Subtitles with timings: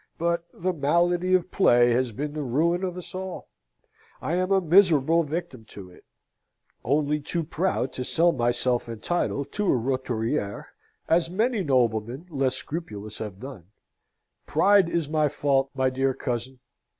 [0.17, 3.49] But the malady of play has been the ruin of us all.
[4.19, 6.05] I am a miserable victim to it:
[6.83, 10.65] only too proud to sell myself and title to a roturiere,
[11.07, 13.65] as many noblemen, less scrupulous, have done.
[14.47, 16.59] Pride is my fault, my dear cousin.